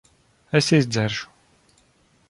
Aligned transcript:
Es 0.59 0.71
izdzeršu. 0.77 1.29